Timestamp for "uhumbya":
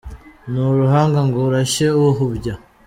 2.09-2.53